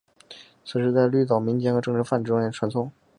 [0.65, 2.89] 此事在绿岛民间和政治犯中间传诵。